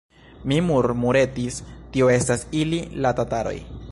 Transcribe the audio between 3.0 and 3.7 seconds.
la tataroj!